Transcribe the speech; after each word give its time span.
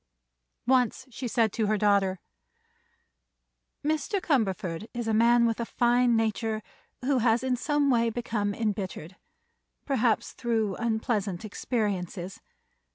Once 0.65 1.05
she 1.11 1.27
said 1.27 1.53
to 1.53 1.67
her 1.67 1.77
daughter: 1.77 2.19
"Mr. 3.85 4.19
Cumberford 4.19 4.87
is 4.95 5.07
a 5.07 5.13
man 5.13 5.45
with 5.45 5.59
a 5.59 5.63
fine 5.67 6.15
nature 6.15 6.63
who 7.05 7.19
has 7.19 7.43
in 7.43 7.55
some 7.55 7.91
way 7.91 8.09
become 8.09 8.51
embittered; 8.55 9.15
perhaps 9.85 10.31
through 10.31 10.75
unpleasant 10.77 11.45
experiences. 11.45 12.41